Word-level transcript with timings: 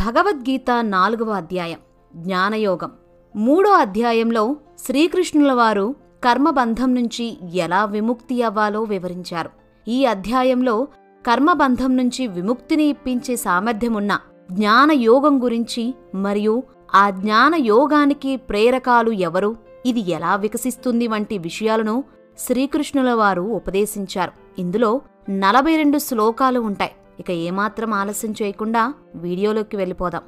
భగవద్గీత 0.00 0.70
నాలుగవ 0.70 1.30
అధ్యాయం 1.30 1.78
జ్ఞానయోగం. 2.16 2.90
మూడో 3.36 3.70
అధ్యాయంలో 3.70 4.56
శ్రీకృష్ణుల 4.78 5.52
వారు 5.52 5.94
కర్మబంధం 6.24 6.94
నుంచి 6.94 7.38
ఎలా 7.52 7.84
విముక్తి 7.84 8.42
అవ్వాలో 8.42 8.82
వివరించారు. 8.82 9.50
ఈ 9.88 10.04
అధ్యాయంలో 10.04 10.88
కర్మబంధం 11.26 11.96
నుంచి 11.96 12.26
విముక్తిని 12.26 12.84
ఇప్పించే 12.84 13.36
సామర్థ్యమున్న 13.36 14.20
జ్ఞానయోగం 14.50 15.42
గురించి 15.42 15.94
మరియు 16.14 16.62
ఆ 16.94 17.10
జ్ఞాన 17.10 17.54
యోగానికి 17.54 18.36
ప్రేరకాలు 18.36 19.10
ఎవరు 19.10 19.56
ఇది 19.86 20.10
ఎలా 20.10 20.36
వికసిస్తుంది 20.36 21.06
వంటి 21.06 21.38
విషయాలను 21.38 22.04
శ్రీకృష్ణుల 22.38 23.12
వారు 23.12 23.42
ఉపదేశించారు. 23.42 24.32
ఇందులో 24.58 25.00
నలభై 25.30 25.76
రెండు 25.76 25.98
శ్లోకాలు 25.98 26.60
ఉంటాయి. 26.60 26.90
ఇక 27.20 27.30
ఏమాత్రం 27.48 27.94
ఆలస్యం 27.94 28.34
చేయకుండా 28.42 28.84
వీడియోలోకి 29.14 29.76
వెళ్ళిపోదాం. 29.76 30.26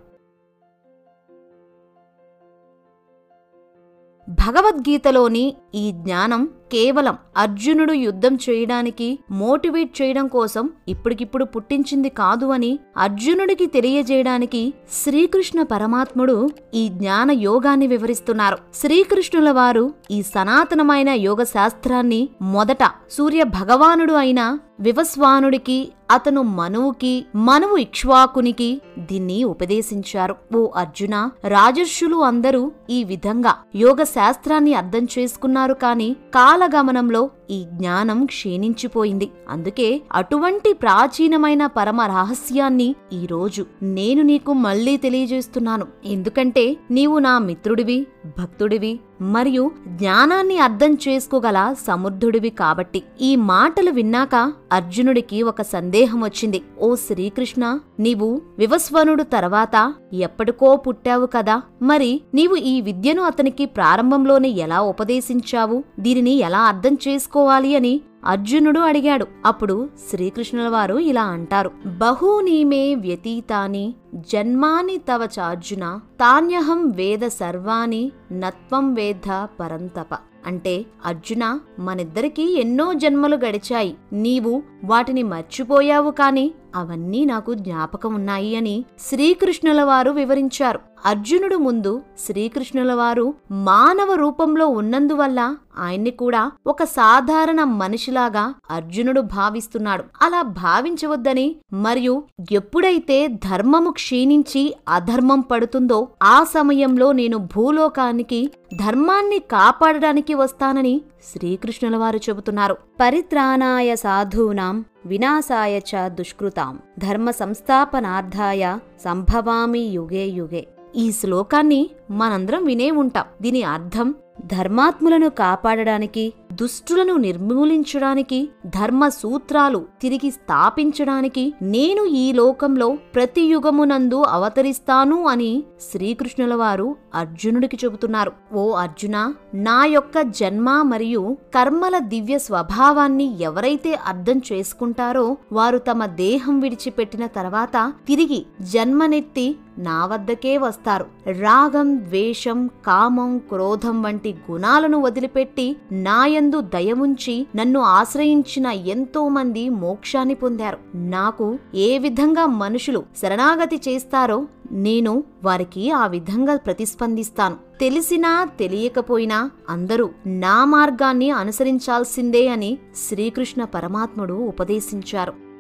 భగవద్గీతలోని 4.28 5.42
ఈ 5.74 5.92
జ్ఞానం 5.92 6.42
కేవలం 6.73 7.16
అర్జునుడు 7.37 7.92
యుద్ధం 7.92 8.34
చేయడానికి 8.45 9.09
మోటివేట్ 9.30 10.02
చేయడం 10.02 10.27
కోసం 10.28 10.65
ఇప్పటికిప్పుడు 10.88 11.45
పుట్టించింది 11.45 12.09
కాదు 12.09 12.46
అని 12.46 12.70
అర్జునుడికి 12.96 13.66
తెలియజేయడానికి 13.66 14.62
శ్రీకృష్ణ 15.02 15.62
పరమాత్ముడు 15.62 16.37
ఈ 16.74 16.88
జ్ఞాన 16.88 17.30
యోగాన్ని 17.30 17.87
వివరిస్తున్నారు. 17.87 18.59
శ్రీకృష్ణుల 18.74 19.51
వారు 19.51 19.84
ఈ 20.10 20.23
సనాతనమైన 20.23 21.09
యోగ 21.09 21.43
శాస్త్రాన్ని 21.43 22.29
మొదట 22.54 22.84
సూర్య 23.10 23.43
భగవానుడు 23.59 24.12
అయిన 24.12 24.59
వివస్వానుడికి 24.84 25.77
అతను 26.10 26.41
మనువుకి 26.59 27.12
మనువు 27.46 27.76
ఇక్ష్వాకునికి 27.76 28.68
దీన్ని 28.98 29.37
ఉపదేశించారు. 29.45 30.34
ఓ 30.54 30.62
అర్జున 30.76 31.15
రాజర్షులు 31.48 32.18
అందరూ 32.23 32.62
ఈ 32.90 32.98
విధంగా 33.04 33.52
యోగ 33.76 34.02
శాస్త్రాన్ని 34.16 34.74
అర్థం 34.74 35.04
చేసుకున్నారు 35.15 35.74
కాని 35.74 36.09
కాలగమనంలో 36.34 37.23
ఈ 37.52 37.64
జ్ఞానం 37.72 38.18
క్షీణించిపోయింది. 38.24 39.28
అందుకే 39.48 39.88
అటువంటి 40.12 40.72
ప్రాచీనమైన 40.72 41.62
పరమ 41.66 42.00
రహస్యాన్ని 42.00 42.88
ఈరోజు 43.12 43.64
నేను 43.82 44.22
నీకు 44.22 44.52
మళ్ళీ 44.66 44.96
తెలియజేస్తున్నాను. 44.96 45.86
ఎందుకంటే 46.04 46.64
నీవు 46.90 47.18
నా 47.18 47.38
మిత్రుడివి 47.38 48.06
భక్తుడివి 48.38 48.92
మరియు 49.34 49.64
జ్ఞానాన్ని 49.88 50.58
అర్థం 50.58 50.92
చేసుకోగల 51.04 51.58
సమర్థుడివి 51.86 52.50
కాబట్టి. 52.50 53.00
ఈ 53.20 53.36
మాటలు 53.36 53.90
విన్నాక 53.90 54.34
అర్జునుడికి 54.73 55.42
ఒక 55.42 55.62
సందేహం 55.62 56.20
వచ్చింది. 56.24 56.60
ఓ 56.80 56.88
శ్రీకృష్ణ 56.95 57.64
నీవు 58.00 58.28
వివస్వనుడు 58.58 59.23
తర్వాత 59.23 59.76
ఎప్పటికో 60.12 60.70
పుట్టావు 60.76 61.26
కదా. 61.26 61.56
మరి 61.82 62.10
నీవు 62.34 62.56
ఈ 62.73 62.80
విద్యను 62.80 63.23
అతనికి 63.23 63.66
ప్రారంభంలోనే 63.66 64.48
ఎలా 64.64 64.80
ఉపదేశించావు? 64.92 65.78
దీనిని 66.00 66.34
ఎలా 66.48 66.62
అర్థం 66.72 66.97
చేసుకో? 67.08 67.41
చేసుకోవాలి 67.43 67.76
అని 67.76 68.00
అర్జునుడు 68.25 68.81
అడిగాడు. 68.81 69.26
అప్పుడు 69.47 69.88
శ్రీకృష్ణుల 70.10 70.69
వారు 70.69 70.97
ఇలా 70.98 71.22
అంటారు. 71.22 71.71
బహూనీమే 71.87 72.94
వ్యతీతాని 72.94 73.94
జన్మాని 74.15 74.97
తవ 74.98 75.28
చార్జున 75.38 76.00
తాన్యహం 76.20 76.91
వేద 76.91 77.26
సర్వాణి 77.26 78.12
నత్వం 78.32 78.94
వేద 78.94 79.47
పరంతప. 79.60 80.19
అంటే 80.47 80.84
అర్జున 81.06 81.59
మనిద్దరికీ 81.78 82.43
ఎన్నో 82.43 82.93
జన్మలు 82.93 83.37
గడిచాయి. 83.37 83.94
నీవు 84.12 84.62
వాటిని 84.84 85.22
మర్చిపోయావు 85.22 86.11
కాని 86.11 86.50
అవన్నీ 86.77 87.25
నాకు 87.25 87.55
జ్ఞాపకం 87.55 88.15
ఉన్నాయి 88.15 88.56
అని 88.56 88.84
శ్రీకృష్ణుల 89.09 89.83
వారు 89.83 90.11
వివరించారు. 90.11 90.81
అర్జునుడు 91.06 91.56
ముందు 91.56 92.03
శ్రీకృష్ణుల 92.26 92.92
వారు 92.92 93.34
మానవ 93.50 94.15
రూపంలో 94.15 94.66
ఉన్నందువల్ల 94.66 95.56
ఆయన్ని 95.78 96.10
కూడా 96.10 96.50
ఒక 96.66 96.84
సాధారణ 96.84 97.65
మనిషిలాగా 97.65 98.54
అర్జునుడు 98.71 99.21
భావిస్తున్నాడు. 99.21 100.04
అలా 100.22 100.42
భావించవద్దని 100.42 101.56
మరియు 101.72 102.22
ఎప్పుడైతే 102.53 103.26
ధర్మము 103.26 103.91
క్షీణించి 103.91 104.75
అధర్మం 104.88 105.41
పడుతుందో 105.41 106.09
ఆ 106.22 106.44
సమయంలో 106.44 107.12
నేను 107.12 107.37
భూలోకానికి 107.37 108.50
ధర్మాన్ని 108.76 109.38
కాపాడడానికి 109.38 110.34
వస్తానని 110.34 111.00
శ్రీకృష్ణుల 111.22 111.97
వారు 111.97 112.16
చెబుతున్నారు. 112.16 112.77
పరిత్రాణాయ 113.00 113.97
సాధూనాం 113.97 114.84
వినాశాయ 115.06 115.78
చ 115.78 116.09
దుష్కృతాం 116.09 116.78
ధర్మ 116.99 117.31
సంస్థాపనార్థాయ 117.31 118.78
సంభవామి 119.05 119.81
యుగే 119.81 120.27
యుగే. 120.27 120.66
ఈ 120.97 121.12
శ్లోకాన్ని 121.12 121.91
మనందరం 122.10 122.65
వినే 122.65 122.91
ఉంటాం. 122.91 123.25
దీని 123.43 123.62
అర్థం 123.62 124.15
ధర్మాత్ములను 124.47 125.28
కాపాడడానికి 125.28 126.33
దుష్టులను 126.60 127.14
నిర్మూలించడానికి 127.16 128.38
ధర్మ 128.66 129.02
సూత్రాలు 129.08 129.80
తిరిగి 130.02 130.30
స్థాపించడానికి 130.30 131.44
నేను 131.62 132.02
ఈ 132.14 132.24
లోకంలో 132.32 132.88
ప్రతి 133.14 133.42
యుగమునందు 133.42 134.18
అవతరిస్తాను 134.28 135.18
అని 135.26 135.50
శ్రీకృష్ణుల 135.91 136.54
వారు 136.54 136.88
అర్జునుడికి 137.14 137.78
చెబుతున్నారు. 137.84 138.32
ఓ 138.54 138.64
అర్జున 138.74 139.16
నా 139.62 139.78
యొక్క 139.86 140.22
జన్మ 140.32 140.68
మరియు 140.82 141.22
కర్మల 141.54 141.98
దివ్య 142.06 142.38
స్వభావాన్ని 142.38 143.28
ఎవరైతే 143.42 143.92
అర్థం 144.06 144.41
చేసుకుంటారో 144.52 145.26
వారు 145.52 145.78
తమ 145.78 146.06
దేహం 146.24 146.56
విడిచిపెట్టిన 146.60 147.26
తర్వాత 147.26 147.76
తిరిగి 148.08 148.41
జన్మనెత్తి 148.72 149.46
నా 149.78 150.06
వద్దకే 150.06 150.59
వస్తారు. 150.59 151.06
రాగం 151.27 151.99
ద్వేషం 151.99 152.71
కామం 152.87 153.38
క్రోధం 153.38 154.03
వంటి 154.03 154.34
గుణాలను 154.50 155.00
వదిలిపెట్టి 155.00 155.77
నాయందు 155.93 156.60
దయముంచి 156.60 157.47
నన్ను 157.56 157.81
ఆశ్రయించిన 157.81 158.66
ఎంతో 158.66 159.28
మంది 159.28 159.69
మోక్షాన్ని 159.69 160.34
పొందారు. 160.34 160.78
నాకు 160.94 161.59
ఏ 161.75 161.99
విధంగా 161.99 162.47
మనుషులు 162.47 163.03
శరణాగతి 163.22 163.81
చేస్తారో 163.88 164.47
నేను 164.71 165.25
వారికి 165.44 165.91
ఆ 165.91 166.06
విధంగా 166.06 166.56
ప్రతిస్పందిస్తాను. 166.56 167.56
తెలిసినా 167.81 168.49
తెలియకపోయినా 168.59 169.50
అందరూ 169.69 170.10
నా 170.27 170.65
మార్గాన్ని 170.65 171.31
అనుసరించాల్సిందే 171.31 172.49
అని 172.49 172.78
శ్రీకృష్ణ 173.09 173.65
పరమాత్ముడు 173.65 174.34
ఉపదేశించారు. 174.34 175.51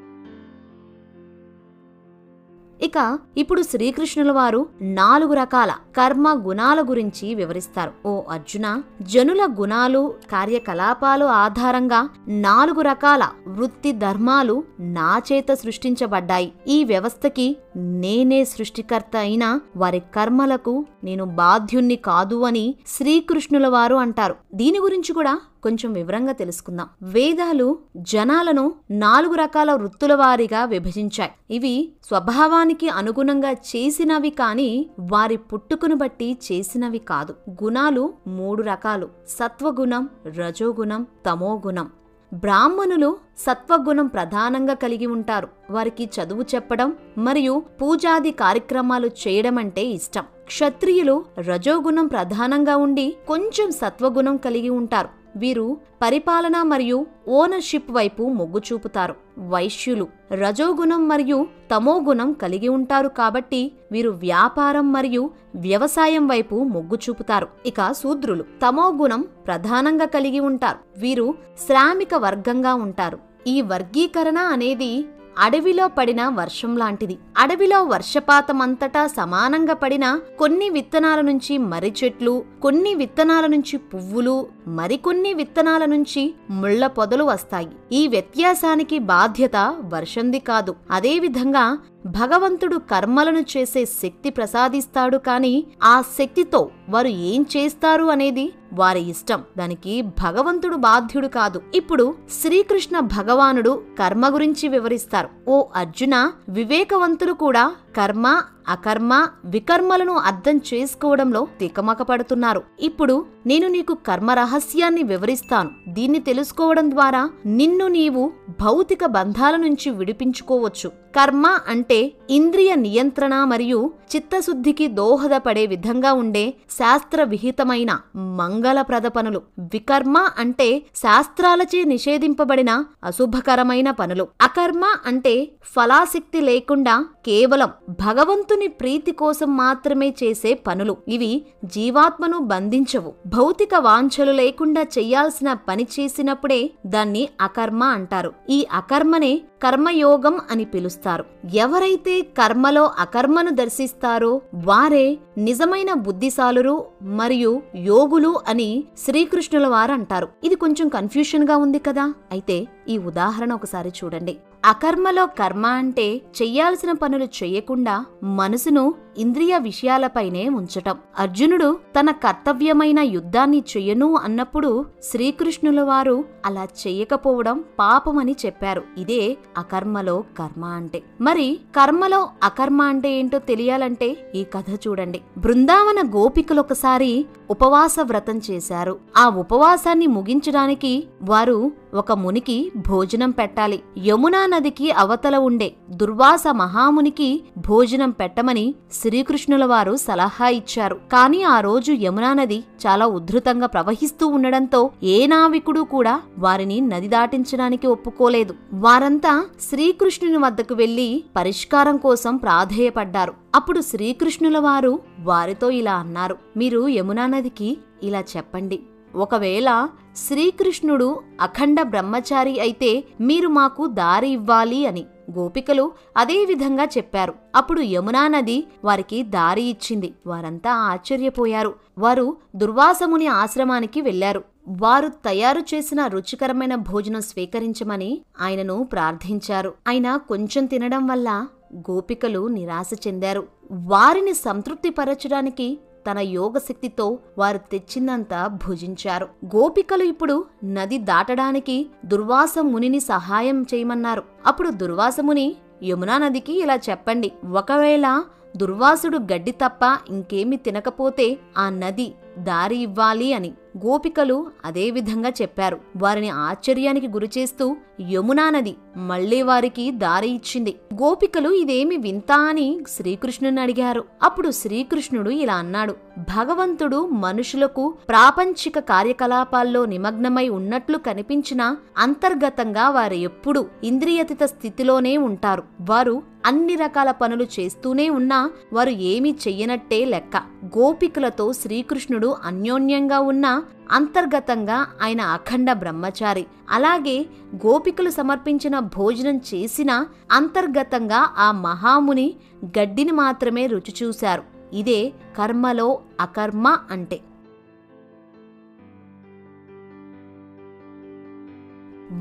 ఇక 2.82 3.18
ఇప్పుడు 3.36 3.62
శ్రీకృష్ణుల 3.62 4.30
వారు 4.32 4.60
నాలుగు 4.82 5.34
రకాల 5.34 5.72
కర్మ 5.96 6.28
గుణాల 6.48 6.82
గురించి 6.82 7.34
వివరిస్తారు. 7.34 7.92
ఓ 8.06 8.22
అర్జున 8.30 8.82
జనుల 9.02 9.48
గుణాలు 9.60 10.14
కార్యకలాపాలు 10.32 11.24
ఆధారంగా 11.24 12.08
నాలుగు 12.28 12.80
రకాల 12.80 13.28
వృత్తి 13.46 13.92
ధర్మాలు 13.92 14.64
నా 14.80 15.22
చేత 15.32 15.52
సృష్టించబడ్డాయి. 15.52 16.52
ఈ 16.68 16.84
వ్యవస్థకి 16.84 17.56
నేనే 17.76 18.44
సృష్టికర్త 18.44 19.16
అయినా 19.16 19.60
వారి 19.76 20.00
కర్మలకు 20.00 20.86
నేను 21.04 21.24
బాధ్యుణ్ణి 21.24 21.96
కాదు 21.96 22.40
అని 22.42 22.74
శ్రీకృష్ణుల 22.88 23.68
వారు 23.68 23.94
అంటారు. 23.94 24.34
దీని 24.54 24.78
గురించి 24.78 25.14
కూడా 25.14 25.38
కొంచెం 25.62 25.92
వివరంగా 25.92 26.32
తెలుసుకుందాం. 26.32 26.88
వేదాలు 27.02 27.78
జనాలను 27.96 28.74
నాలుగు 28.90 29.34
రకాల 29.34 29.72
వృత్తుల 29.72 30.14
వారిగా 30.14 30.64
విభజించాయి. 30.64 31.30
ఇవి 31.50 31.92
స్వభావానికి 32.04 32.88
అనుగుణంగా 32.88 33.50
చేసినవి 33.50 34.30
కాని 34.30 34.90
వారి 35.00 35.36
పుట్టుకును 35.36 35.94
బట్టి 35.94 36.38
చేసినవి 36.52 36.98
కాదు. 36.98 37.34
గుణాలు 37.64 38.12
మూడు 38.26 38.62
రకాలు. 38.62 39.08
సత్వగుణం 39.28 40.08
రజోగుణం 40.26 41.06
తమోగుణం. 41.26 41.90
బ్రాహ్మణులు 42.34 43.16
సత్వగుణం 43.38 44.06
ప్రధానంగా 44.06 44.74
కలిగి 44.74 45.06
ఉంటారు. 45.06 45.48
వారికి 45.70 46.04
చదువు 46.04 46.42
చెప్పడం 46.42 46.96
మరియు 47.18 47.62
పూజాది 47.82 48.30
కార్యక్రమాలు 48.30 49.06
చేయడం 49.06 49.58
అంటే 49.58 49.82
ఇష్టం. 49.82 50.24
క్షత్రియులు 50.44 51.24
రజోగుణం 51.38 52.06
ప్రధానంగా 52.06 52.76
ఉండి 52.76 53.16
కొంచెం 53.28 53.70
సత్వగుణం 53.70 54.36
కలిగి 54.36 54.68
ఉంటారు. 54.68 55.21
వీరు 55.36 55.78
పరిపాలన 56.02 56.62
మరియు 56.62 57.06
ఓనర్షిప్ 57.28 57.90
వైపు 57.90 58.22
మొగ్గు 58.22 58.60
చూపుతారు. 58.72 59.14
వైశ్యులు 59.38 60.08
రజోగుణం 60.32 61.08
మరియు 61.08 61.46
తమోగుణం 61.70 62.32
కలిగి 62.32 62.68
ఉంటారు 62.68 63.08
కాబట్టి 63.08 63.72
వీరు 63.92 64.10
వ్యాపారం 64.10 64.92
మరియు 64.92 65.30
వ్యవసాయం 65.56 66.28
వైపు 66.28 66.54
మొగ్గు 66.54 66.98
చూపుతారు. 67.08 67.48
ఇక 67.66 67.92
శూద్రులు 67.92 68.44
తమోగుణం 68.62 69.24
ప్రధానంగా 69.46 70.04
కలిగి 70.04 70.40
ఉంటారు. 70.40 70.78
వీరు 70.98 71.34
శ్రామిక 71.66 72.14
వర్గంగా 72.14 72.74
ఉంటారు. 72.74 73.18
ఈ 73.46 73.60
వర్గీకరణ 73.60 74.38
అనేది 74.38 75.06
అడవిలో 75.38 75.88
పడిన 75.88 76.28
వర్షం 76.28 76.76
లాంటిది. 76.76 77.18
అడవిలో 77.38 77.82
వర్షపాతమంతటా 77.82 79.06
సమానంగా 79.06 79.74
పడిన 79.74 80.20
కొన్ని 80.38 80.70
విత్తనాల 80.70 81.20
నుంచి 81.20 81.58
మర్రి 81.58 81.94
చెట్లు 82.04 82.44
కొన్ని 82.62 82.94
విత్తనాల 82.94 83.46
నుంచి 83.46 83.76
పువ్వులు 83.76 84.46
మరికొన్ని 84.68 85.34
విత్తనాల 85.34 85.84
నుంచి 85.84 86.34
ముళ్ళ 86.50 86.86
పొదలు 86.86 87.24
వస్తాయి. 87.24 87.68
ఈ 87.92 88.08
వ్యత్యాసానికి 88.08 88.98
బాధ్యత 88.98 89.76
వర్షంది 89.80 90.38
కాదు. 90.38 90.74
అదేవిధంగా 90.90 91.78
భగవంతుడు 92.06 92.76
కర్మలను 92.76 93.44
చేసే 93.56 93.84
శక్తి 93.84 94.30
ప్రసాదిస్తాడు 94.30 95.16
కాని 95.16 95.64
ఆ 95.82 96.02
శక్తితో 96.18 96.70
వారు 96.88 97.08
ఏం 97.08 97.46
చేస్తారు 97.56 98.04
అనేది 98.04 98.52
వారి 98.72 99.00
ఇష్టం. 99.10 99.42
దానికి 99.58 100.02
భగవంతుడు 100.02 100.76
బాధ్యుడు 100.76 101.26
కాదు. 101.26 101.62
ఇప్పుడు 101.74 102.14
శ్రీకృష్ణ 102.42 103.00
భగవానుడు 103.00 103.82
కర్మ 103.98 104.34
గురించి 104.34 104.68
వివరిస్తారు. 104.68 105.28
ఓ 105.48 105.64
అర్జున 105.76 106.32
వివేకవంతులు 106.48 107.32
కూడా 107.32 107.74
కర్మ 107.96 108.42
అకర్మ 108.68 109.28
వికర్మలను 109.44 110.12
అర్థం 110.12 110.56
చేసుకోవడంలో 110.56 111.48
తికమకపడుతున్నారు. 111.60 112.62
ఇప్పుడు 112.80 113.26
నేను 113.46 113.68
నీకు 113.68 113.94
కర్మ 113.94 114.30
రహస్యాన్ని 114.30 115.02
వివరిస్తాను. 115.02 115.70
దీన్ని 115.88 116.18
తెలుసుకోవడం 116.18 116.90
ద్వారా 116.90 117.30
నిన్ను 117.46 117.86
నీవు 117.88 118.32
భౌతిక 118.60 119.06
బంధాల 119.06 119.56
నుంచి 119.56 119.90
విడిపించుకోవచ్చు. 119.90 120.88
కర్మ 120.88 121.46
అంటే 121.68 122.12
ఇంద్రియ 122.30 122.74
నియంత్రణ 122.74 123.44
మరియు 123.44 123.92
చిత్తశుద్ధికి 124.16 124.86
దోహదపడే 124.88 125.66
విధంగా 125.66 126.12
ఉండే 126.12 126.54
శాస్త్ర 126.70 127.22
విహితమైన 127.22 128.00
మంగళప్రద 128.16 129.02
పనులు. 129.02 129.42
వికర్మ 129.58 130.18
అంటే 130.38 130.82
శాస్త్రాలచే 130.96 131.84
నిషేధింపబడిన 131.84 132.84
అశుభకరమైన 133.04 133.90
పనులు. 133.90 134.28
అకర్మ 134.42 134.84
అంటే 135.06 135.34
ఫలాశక్తి 135.62 136.40
లేకుండా 136.40 137.06
కేవలం 137.26 137.70
భగవంతుని 137.90 138.66
ప్రీతి 138.66 139.12
కోసం 139.12 139.56
మాత్రమే 139.56 140.14
చేసే 140.22 140.54
పనులు. 140.54 140.96
ఇవి 141.08 141.46
జీవాత్మను 141.64 142.38
బంధించవు. 142.38 143.12
భౌతిక 143.26 143.74
వాంఛలు 143.78 144.32
లేకుండా 144.32 144.82
చెయ్యాల్సిన 144.82 145.52
పని 145.52 145.86
చేసినప్పుడే 146.00 146.70
దాన్ని 146.86 147.28
అకర్మ 147.40 147.84
అంటారు. 147.84 148.32
ఈ 148.50 148.66
అకర్మనే 148.72 149.40
కర్మయోగం 149.62 150.40
అని 150.50 150.64
పిలుస్తారు. 150.64 151.24
ఎవరైతే 151.54 152.22
కర్మలో 152.22 152.90
అకర్మను 152.98 153.50
దర్శిస్తారో 153.50 154.40
వారే 154.54 155.18
నిజమైన 155.38 155.92
బుద్ధిశాలురు 155.92 156.84
మరియు 157.02 157.62
యోగులు 157.76 158.40
అని 158.48 158.84
శ్రీకృష్ణుల 158.98 159.66
వారు 159.66 159.92
అంటారు. 159.92 160.28
ఇది 160.44 160.54
కొంచెం 160.54 160.88
కన్ఫ్యూషన్గా 160.88 161.56
ఉంది 161.56 161.78
కదా? 161.78 162.14
అయితే 162.30 162.66
ఈ 162.88 162.98
ఉదాహరణ 162.98 163.52
ఒకసారి 163.52 163.92
చూడండి. 164.04 164.38
అకర్మలో 164.64 165.26
కర్మ 165.38 165.66
అంటే 165.66 166.04
చెయ్యాల్సిన 166.40 166.92
పనులు 166.92 167.26
చెయ్యకుండా 167.38 167.94
మనసును 168.24 168.84
ఇంద్రియ 169.18 169.58
విషయాలపైనే 169.58 170.48
ఉంచటం. 170.48 170.96
అర్జునుడు 171.18 171.78
తన 172.00 172.10
కర్తవ్యమైన 172.10 172.98
యుద్ధాన్ని 172.98 173.64
చెయ్యను 173.76 174.16
అన్నప్పుడు 174.16 174.86
శ్రీకృష్ణుల 175.02 175.80
వారు 175.80 176.24
అలా 176.46 176.64
చెయ్యకపోవడం 176.64 177.64
పాపమని 177.78 178.36
చెప్పారు. 178.46 178.82
ఇదే 178.98 179.36
అకర్మలో 179.58 180.24
కర్మ 180.38 180.64
అంటే. 180.64 181.02
మరి 181.20 181.60
కర్మలో 181.76 182.28
అకర్మ 182.42 182.82
అంటే 182.82 183.12
ఏంటో 183.18 183.38
తెలియాలంటే 183.38 184.32
ఈ 184.34 184.44
కథ 184.44 184.64
చూడండి. 184.88 185.20
బృందావన 185.38 186.16
గోపికలొకసారి 186.16 187.26
ఉపవాస 187.50 187.96
వ్రతం 188.02 188.40
చేశారు. 188.50 188.98
ఆ 189.16 189.28
ఉపవాసాన్ని 189.28 190.06
ముగించడానికి 190.06 191.06
వారు 191.22 191.72
ఒక 191.94 192.12
మునికి 192.12 192.72
భోజనం 192.88 193.30
పెట్టాలి. 193.30 193.82
యమునా 194.06 194.46
నదికి 194.46 194.90
అవతల 194.90 195.36
ఉండే 195.36 195.72
దుర్వాస 195.90 196.44
మహామునికి 196.50 197.42
భోజనం 197.68 198.10
పెట్టమని 198.10 198.74
శ్రీకృష్ణుల 199.02 199.64
వారు 199.64 199.96
సలహా 199.96 200.48
ఇచ్చారు. 200.48 200.94
కాని 201.12 201.44
ఆ 201.44 201.60
రోజు 201.60 201.92
యమునా 201.92 202.32
నది 202.32 202.58
చాలా 202.58 203.06
ఉధృతంగా 203.06 203.66
ప్రవహిస్తూ 203.66 204.26
ఉండడంతో 204.26 204.90
ఏ 205.02 205.26
నావికుడు 205.26 205.80
కూడా 205.80 206.20
వారిని 206.38 206.80
నది 206.80 207.08
దాటించడానికి 207.08 207.86
ఒప్పుకోలేదు. 207.86 208.54
వారంతా 208.72 209.46
శ్రీకృష్ణుని 209.70 210.38
వద్దకు 210.38 210.74
వెళ్ళి 210.74 211.24
పరిష్కారం 211.36 211.96
కోసం 211.96 212.36
ప్రాధేయపడ్డారు. 212.36 213.34
అప్పుడు 213.54 213.80
శ్రీకృష్ణుల 213.80 214.58
వారు 214.58 215.00
వారితో 215.20 215.70
ఇలా 215.70 215.94
అన్నారు 215.94 216.36
మీరు 216.56 216.88
యమునా 216.88 217.26
నదికి 217.26 217.78
ఇలా 218.02 218.24
చెప్పండి. 218.36 218.80
ఒకవేళ 219.14 219.88
శ్రీకృష్ణుడు 220.16 221.20
అఖండ 221.40 221.82
బ్రహ్మచారి 221.82 222.60
అయితే 222.60 223.04
మీరు 223.20 223.48
మాకు 223.48 223.86
దారి 223.86 224.28
ఇవ్వాలి 224.28 224.86
అని. 224.86 225.04
గోపికలు 225.38 225.92
అదే 226.16 226.44
విధంగా 226.44 226.84
చెప్పారు. 226.84 227.34
అప్పుడు 227.56 227.80
యమునా 227.80 228.28
నది 228.28 228.66
వారికి 228.84 229.22
దారి 229.22 229.62
ఇచ్చింది. 229.62 230.14
వారంతా 230.26 230.72
ఆశ్చర్యపోయారు. 230.72 231.74
వారు 231.98 232.36
దుర్వాసముని 232.56 233.26
ఆశ్రమానికి 233.26 234.00
వెళ్ళారు 234.00 234.44
వారు 234.68 235.08
తయారు 235.08 235.60
చేసిన 235.60 236.06
రుచికరమైన 236.06 236.74
భోజనం 236.74 237.20
స్వీకరించమని 237.20 238.22
ఆయనను 238.40 238.88
ప్రార్థించారు. 238.92 239.74
ఆయన 239.88 240.16
కొంచెం 240.16 240.66
తినడం 240.66 241.06
వల్ల 241.06 241.46
గోపికలు 241.74 242.48
నిరాశ 242.48 242.90
చెందారు. 243.06 243.46
వారిని 243.70 244.34
సంతృప్తిపరచడానికి 244.34 245.78
తన 246.10 246.18
యోగశక్తితో 246.18 247.18
వారు 247.38 247.58
తెచ్చిందంతా 247.58 248.46
భుజించారు. 248.46 249.28
గోపికలు 249.56 250.04
ఇప్పుడు 250.04 250.44
నది 250.64 250.98
దాటడానికి 250.98 251.90
దుర్వాస 252.04 252.54
మునిని 252.60 253.00
సహాయం 253.00 253.62
చేయమన్నారు. 253.62 254.22
అప్పుడు 254.46 254.70
దుర్వాసముని 254.70 255.56
యమునా 255.84 256.18
నదికి 256.18 256.62
ఇలా 256.62 256.76
చెప్పండి. 256.90 257.32
ఒకవేళ 257.50 258.24
దుర్వాసుడు 258.56 259.18
గడ్డి 259.18 259.50
తప్ప 259.50 259.98
ఇంకేమి 260.08 260.56
తినకపోతే 260.56 261.38
ఆ 261.58 261.68
నది 261.68 262.14
దారి 262.38 262.76
ఇవ్వాలి 262.76 263.32
అని 263.32 263.52
గోపికలు 263.76 264.50
అదే 264.64 264.90
విధంగా 264.90 265.30
చెప్పారు. 265.42 265.80
వారిని 265.96 266.28
ఆశ్చర్యానికి 266.28 267.08
గురిచేస్తూ 267.08 267.76
యమునా 268.12 268.50
నది 268.50 268.74
మళ్ళీ 268.96 269.42
వారికి 269.42 269.90
దారి 269.90 270.28
ఇచ్చింది. 270.28 270.76
గోపికలు 270.94 271.50
ఇదేమి 271.50 271.96
వింతా 271.96 272.34
అని 272.34 272.80
శ్రీకృష్ణుని 272.88 273.60
అడిగారు. 273.60 274.04
అప్పుడు 274.22 274.50
శ్రీకృష్ణుడు 274.50 275.30
ఇలా 275.30 275.54
అన్నాడు. 275.54 275.96
భగవంతుడు 276.18 277.06
మనుషులకు 277.06 277.94
ప్రాపంచిక 278.08 278.78
కార్యకలాపాల్లో 278.78 279.84
నిమగ్నమై 279.84 280.48
ఉన్నట్లు 280.48 280.98
కనిపించినా 280.98 281.76
అంతర్గతంగా 281.98 282.90
వారు 282.90 283.14
ఎప్పుడూ 283.14 283.66
ఇంద్రియతిత 283.84 284.42
స్థితిలోనే 284.44 285.16
ఉంటారు. 285.16 285.62
వారు 285.80 286.22
అన్ని 286.46 286.74
రకాల 286.74 287.10
పనులు 287.10 287.46
చేస్తూనే 287.60 288.10
ఉన్నా 288.10 288.50
వారు 288.72 288.90
ఏమీ 288.90 289.30
చెయ్యనట్టే 289.30 290.04
లెక్క. 290.04 290.36
గోపికలతో 290.64 291.52
శ్రీకృష్ణుడు 291.52 292.36
అన్యోన్యంగా 292.44 293.20
ఉన్నా 293.20 293.62
అంతర్గతంగా 293.90 294.86
ఆయన 295.02 295.20
అఖండ 295.20 295.72
బ్రహ్మచారి. 295.72 296.46
అలాగే 296.70 297.26
గోపికలు 297.56 298.10
సమర్పించిన 298.10 298.78
భోజనం 298.78 299.36
చేసినా 299.36 300.06
అంతర్గతంగా 300.32 301.30
ఆ 301.36 301.52
మహాముని 301.52 302.34
గడ్డిని 302.64 303.12
మాత్రమే 303.12 303.66
రుచి 303.66 303.94
చూశారు. 304.02 304.51
ఇదే 304.72 305.12
కర్మలో 305.36 306.00
అకర్మ 306.20 306.78
అంటే. 306.90 307.20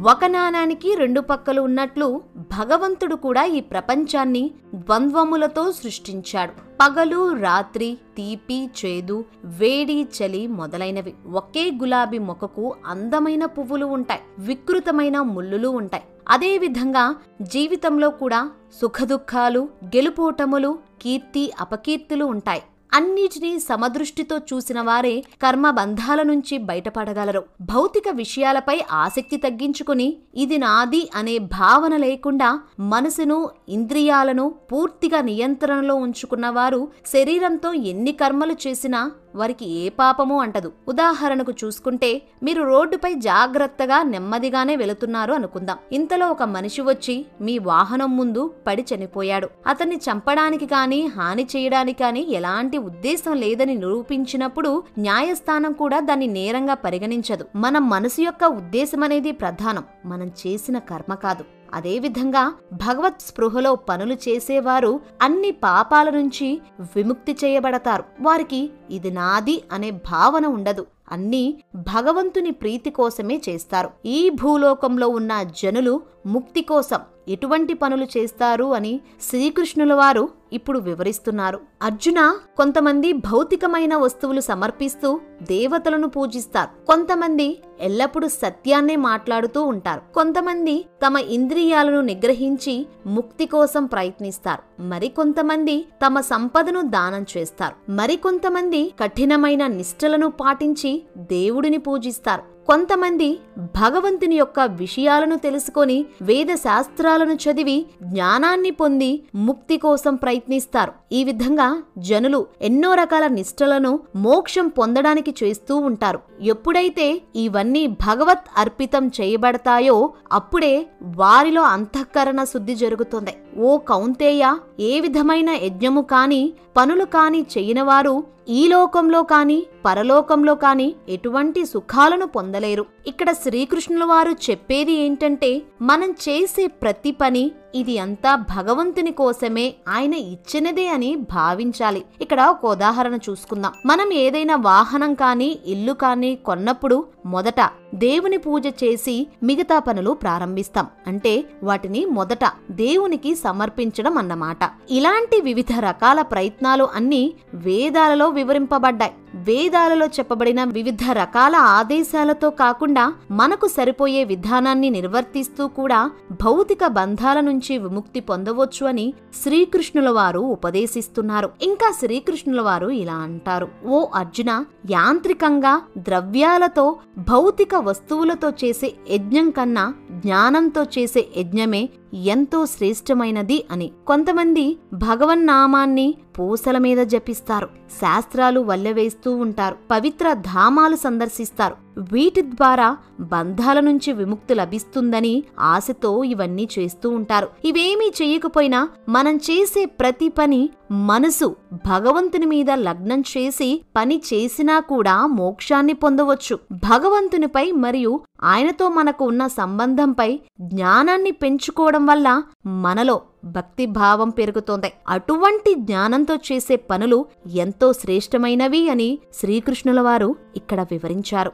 ఒక 0.09 0.25
నాణానికి 0.25 0.95
రెండు 0.95 1.21
పక్కలు 1.21 1.61
ఉన్నట్లు 1.61 2.21
భగవంతుడు 2.37 3.15
కూడా 3.15 3.43
ఈ 3.43 3.59
ప్రపంచాన్ని 3.59 4.51
ద్వంద్వములతో 4.75 5.71
సృష్టించాడు. 5.71 6.51
పగలు 6.51 7.33
రాత్రి 7.33 7.97
తీపి 8.17 8.69
చేదు 8.85 9.25
వేడి 9.43 10.03
చలి 10.03 10.47
మొదలైనవి 10.47 11.13
ఒకే 11.33 11.71
గులాబీ 11.71 12.17
మొక్కకు 12.17 12.75
అందమైన 12.85 13.45
పువ్వులు 13.45 13.85
ఉంటాయి. 13.85 14.19
వికృతమైన 14.39 15.21
ముళ్ళులు 15.21 15.67
ఉంటాయి. 15.67 16.03
అదేవిధంగా 16.29 17.15
జీవితంలో 17.41 18.09
కూడా 18.09 18.51
సుఖదుఖాలు 18.81 19.69
గెలుపోటములు 19.85 20.79
కీర్తి 21.01 21.45
అపకీర్తులు 21.59 22.25
ఉంటాయి. 22.25 22.63
అన్నిటినీ 22.93 23.51
సమదృష్టితో 23.59 24.37
చూసిన 24.49 24.79
వారే 24.81 25.13
కర్మ 25.43 25.69
బంధాల 25.69 26.21
నుంచి 26.21 26.55
బయటపడగలరు. 26.69 27.41
భౌతిక 27.61 28.03
విషయాలపై 28.13 28.75
ఆసక్తి 28.91 29.37
తగ్గించుకుని 29.37 30.07
ఇది 30.35 30.57
నాది 30.57 31.01
అనే 31.15 31.35
భావన 31.37 31.95
లేకుండా 31.97 32.49
మనసును 32.93 33.37
ఇంద్రియాలను 33.69 34.45
పూర్తిగా 34.71 35.21
నియంత్రణలో 35.21 35.95
ఉంచుకున్న 35.95 36.49
వారు 36.49 36.81
శరీరంతో 37.05 37.71
ఎన్ని 37.73 38.11
కర్మలు 38.11 38.57
చేసినా 38.67 39.01
వారికి 39.35 39.65
ఏ 39.65 39.89
పాపమూ 39.89 40.39
అంటదు. 40.41 40.71
ఉదాహరణకు 40.87 41.53
చూసుకుంటే 41.63 42.21
మీరు 42.43 42.63
రోడ్డుపై 42.63 43.13
జాగ్రత్తగా 43.13 44.03
నెమ్మదిగానే 44.03 44.75
వెళుతున్నారు 44.75 45.33
అనుకుందాం. 45.33 45.77
ఇంతలో 45.91 46.29
ఒక 46.29 46.43
మనిషి 46.43 46.81
వచ్చి 46.81 47.25
మీ 47.41 47.57
వాహనం 47.57 48.17
ముందు 48.17 48.53
పడి 48.67 48.85
చనిపోయాడు. 48.95 49.49
అతన్ని 49.67 49.95
చంపడానికి 49.95 50.65
కానీ 50.65 51.05
హాని 51.05 51.47
చేయడానికి 51.55 51.99
కానీ 51.99 52.27
ఎలాంటి 52.29 52.77
ఉద్దేశం 52.77 53.35
లేదని 53.35 53.75
నిరూపించినప్పుడు 53.75 54.83
న్యాయస్థానం 54.99 55.71
కూడా 55.73 55.99
దాన్ని 55.99 56.27
నేరంగా 56.27 56.73
పరిగణించదు. 56.73 57.45
మన 57.55 57.77
మనసు 57.77 58.21
యొక్క 58.21 58.43
ఉద్దేశం 58.43 59.03
అనేది 59.03 59.31
ప్రధానం. 59.31 59.83
మనం 60.05 60.27
చేసిన 60.27 60.77
కర్మ 60.77 61.13
కాదు. 61.13 61.43
అదేవిధంగా 61.73 62.53
భగవత్ 62.73 63.21
స్పృహలో 63.21 63.75
పనులు 63.75 64.13
చేసేవారు 64.13 64.99
అన్ని 65.21 65.51
పాపాల 65.51 66.09
నుంచి 66.09 66.61
విముక్తి 66.81 67.37
చేయబడతారు. 67.45 68.03
వారికి 68.21 68.69
ఇది 68.89 69.11
నాది 69.11 69.63
అనే 69.71 69.91
భావన 69.91 70.45
ఉండదు. 70.45 70.85
అన్నీ 71.11 71.63
భగవంతుని 71.75 72.51
ప్రీతి 72.51 72.89
కోసమే 72.89 73.41
చేస్తారు. 73.49 73.89
ఈ 74.05 74.29
భూలోకంలో 74.29 75.09
ఉన్న 75.09 75.43
జనులు 75.43 76.01
ముక్తి 76.25 76.61
కోసం 76.61 76.99
ఎటువంటి 77.27 77.73
పనులు 77.73 78.07
చేస్తారు 78.17 78.73
అని 78.73 79.01
శ్రీకృష్ణుల 79.21 79.93
వారు 79.93 80.29
ఇప్పుడు 80.53 80.79
వివరిస్తున్నారు. 80.79 81.59
అర్జున 81.81 82.37
కొంతమంది 82.57 83.13
భౌతికమైన 83.13 83.95
వస్తువులు 83.95 84.41
సమర్పిస్తూ 84.41 85.19
దేవతలను 85.43 86.07
పూజిస్తారు. 86.07 86.85
కొంతమంది 86.85 87.61
ఎల్లప్పుడూ 87.79 88.27
సత్యాన్నే 88.27 88.95
మాట్లాడుతూ 88.95 89.63
ఉంటారు. 89.63 90.13
కొంతమంది 90.13 90.85
తమ 91.05 91.17
ఇంద్రియాలను 91.17 92.01
నిగ్రహించి 92.01 92.87
ముక్తి 93.05 93.45
కోసం 93.45 93.85
ప్రయత్నిస్తారు. 93.85 94.81
మరికొంతమంది 94.81 95.85
తమ 96.05 96.19
సంపదను 96.19 96.81
దానం 96.81 97.25
చేస్తారు. 97.37 97.91
మరికొంతమంది 97.91 98.93
కఠినమైన 99.01 99.67
నిష్ఠలను 99.67 100.31
పాటించి 100.31 101.03
దేవుడిని 101.17 101.77
పూజిస్తారు. 101.77 102.60
కొంతమంది 102.71 103.27
భగవంతుని 103.59 104.35
యొక్క 104.35 104.59
విషయాలను 104.59 105.35
తెలుసుకొని 105.35 105.97
వేద 106.21 106.51
శాస్త్రాలను 106.55 107.35
చదివి 107.43 107.75
జ్ఞానాన్ని 108.03 108.71
పొంది 108.71 109.09
ముక్తి 109.35 109.77
కోసం 109.77 110.13
ప్రయత్నిస్తారు. 110.15 110.91
ఈ 111.11 111.23
విధంగా 111.23 111.67
జనులు 111.97 112.47
ఎన్నో 112.61 112.93
రకాల 112.93 113.27
నిష్ఠలను 113.27 113.99
మోక్షం 114.15 114.67
పొందడానికి 114.67 115.35
చేస్తూ 115.43 115.75
ఉంటారు. 115.89 116.19
ఎప్పుడైతే 116.41 117.21
ఇవన్నీ 117.35 117.87
భగవత్ 117.87 118.47
అర్పితం 118.57 119.07
చేయబడతాయో 119.07 119.97
అప్పుడే 120.31 120.73
వారిలో 121.03 121.61
అంతఃకరణ 121.75 122.43
శుద్ధి 122.43 122.75
జరుగుతుంది. 122.75 123.35
ఓ 123.59 123.77
కౌంతేయ 123.77 124.55
ఏ 124.79 124.99
విధమైన 124.99 125.49
యజ్ఞము 125.49 126.01
కాని 126.01 126.43
పనులు 126.77 127.05
కాని 127.05 127.45
చేయనివారు 127.57 128.15
ఈ 128.49 128.67
లోకంలో 128.67 129.23
కాని 129.23 129.65
పరలోకంలో 129.85 130.55
కాని 130.55 130.95
ఎటువంటి 131.09 131.65
సుఖాలను 131.65 132.25
పొందలేరు. 132.25 132.85
ఇక్కడ 133.07 133.31
శ్రీకృష్ణుల 133.31 134.03
వారు 134.03 134.31
చెప్పేది 134.49 134.91
ఏంటంటే 134.91 135.61
మనం 135.81 136.11
చేసే 136.11 136.67
ప్రతి 136.67 137.11
పని 137.11 137.51
ఇది 137.75 137.97
అంతా 137.97 138.35
భగవంతుని 138.35 139.11
కోసమే 139.11 139.73
ఆయన 139.87 140.13
ఇచ్చినదే 140.13 140.87
అని 140.87 141.15
భావించాలి. 141.15 142.03
ఇక్కడ 142.21 142.41
ఒక 142.41 142.65
ఉదాహరణ 142.65 143.15
చూసుకుందాం. 143.15 143.73
మనం 143.85 144.13
ఏదైనా 144.13 144.55
వాహనం 144.55 145.13
కానీ 145.13 145.59
ఇల్లు 145.65 145.93
కానీ 145.93 146.35
కొన్నప్పుడు 146.35 147.05
మొదట 147.25 147.61
దేవుని 147.93 148.37
పూజ 148.37 148.67
చేసి 148.67 149.27
మిగతా 149.43 149.79
పనులు 149.79 150.11
ప్రారంభిస్తాం. 150.11 150.87
అంటే 151.07 151.45
వాటిని 151.63 152.05
మొదట 152.05 152.39
దేవునికి 152.71 153.35
సమర్పించడం 153.35 154.17
అన్నమాట. 154.17 154.57
ఇలాంటి 154.91 155.41
వివిధ 155.41 155.79
రకాల 155.79 156.21
ప్రయత్నాలు 156.21 156.87
అన్నీ 156.95 157.33
వేదాలలో 157.53 158.29
వివరింపబడ్డాయి. 158.29 159.11
వేదాలలో 159.35 160.05
చెప్పబడిన 160.05 160.63
వివిధ 160.63 161.11
రకాల 161.11 161.55
ఆదేశాలతో 161.55 162.49
కాకుండా 162.49 163.13
మనకు 163.31 163.67
సరిపోయే 163.67 164.23
విధానాన్ని 164.23 164.89
నిర్వర్తిస్తూ 164.89 165.67
కూడా 165.67 166.11
భౌతిక 166.43 166.87
బంధాల 166.87 167.39
నుంచి 167.39 167.77
విముక్తి 167.77 168.19
పొందవచ్చు 168.19 168.85
అని 168.85 169.13
శ్రీకృష్ణుల 169.43 170.09
వారు 170.09 170.39
ఉపదేశిస్తున్నారు. 170.39 171.49
ఇంకా 171.61 171.93
శ్రీకృష్ణుల 171.99 172.61
వారు 172.61 172.87
ఇలా 172.87 173.13
అంటారు. 173.13 173.67
ఓ 173.85 174.05
అర్జున 174.15 174.65
యాంత్రికంగా 174.91 175.81
ద్రవ్యాలతో 175.97 176.95
భౌతిక 177.17 177.75
వస్తువులతో 177.81 178.49
చేసే 178.63 178.89
యజ్ఞం 179.09 179.49
కన్నా 179.49 179.85
జ్ఞానంతో 180.11 180.83
చేసే 180.97 181.21
యజ్ఞమే 181.37 181.83
ఎంతో 182.13 182.65
శ్రేష్టమైనది 182.65 183.65
అని. 183.71 183.91
కొంతమంది 184.07 184.77
భగవన్నామాన్ని 184.93 186.15
పూసల 186.39 186.77
మీద 186.77 186.97
జపిస్తారు 186.97 187.69
శాస్త్రాలు 188.01 188.59
వల్లెవేస్తూ 188.59 189.35
ఉంటారు 189.35 189.75
పవిత్ర 189.91 190.33
ధామాలు 190.33 190.95
సందర్శిస్తారు. 190.95 191.75
వీటి 192.13 192.41
ద్వారా 192.41 192.97
బంధాల 193.19 193.79
నుంచి 193.79 194.13
విముక్తి 194.13 194.53
లభిస్తుందని 194.53 195.43
ఆశతో 195.59 196.23
ఇవన్నీ 196.23 196.67
చేస్తూ 196.79 197.09
ఉంటారు. 197.09 197.47
ఇవేమీ 197.65 198.11
చేయకపోయినా 198.21 198.89
మనం 199.09 199.37
చేసే 199.37 199.85
ప్రతి 199.85 200.29
పని 200.29 200.69
మనసు 200.91 201.55
భగవంతుని 201.73 202.45
మీద 202.45 202.71
లగ్నం 202.71 203.21
చేసి 203.21 203.81
పని 203.95 204.21
చేసినా 204.33 204.79
కూడా 204.79 205.25
మోక్షాన్ని 205.25 205.93
పొందవచ్చు. 205.93 206.59
భగవంతునిపై 206.71 207.71
మరియు 207.71 208.19
ఆయనతో 208.43 208.89
మనకు 208.89 209.25
ఉన్న 209.25 209.47
సంబంధంపై 209.47 210.39
జ్ఞానాన్ని 210.61 211.31
పెంచుకోవడం 211.31 212.00
వల్ల 212.05 212.43
మనలో 212.65 213.21
భక్తి 213.45 213.85
భావం 213.85 214.29
పెరుగుతోంది. 214.29 214.93
అటువంటి 215.07 215.73
జ్ఞానంతో 215.73 216.35
చేసే 216.35 216.75
పనులు 216.75 217.25
ఎంతో 217.47 217.93
శ్రేష్టమైనవి 217.93 218.89
అని 218.89 219.19
శ్రీకృష్ణుల 219.33 220.01
వారు 220.01 220.35
ఇక్కడ 220.55 220.81
వివరించారు. 220.81 221.51